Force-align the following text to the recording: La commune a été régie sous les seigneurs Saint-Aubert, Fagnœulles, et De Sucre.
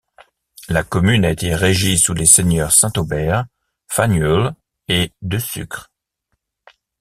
La 0.67 0.81
commune 0.81 1.25
a 1.25 1.29
été 1.29 1.53
régie 1.53 1.99
sous 1.99 2.15
les 2.15 2.25
seigneurs 2.25 2.71
Saint-Aubert, 2.71 3.45
Fagnœulles, 3.87 4.55
et 4.87 5.11
De 5.21 5.37
Sucre. 5.37 5.91